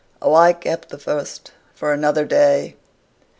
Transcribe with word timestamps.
Oh, 0.19 0.33
I 0.33 0.53
kept 0.53 0.89
the 0.89 0.97
first 0.97 1.51
for 1.75 1.93
another 1.93 2.25
day! 2.25 2.75